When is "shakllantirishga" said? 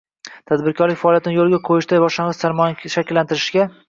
2.95-3.67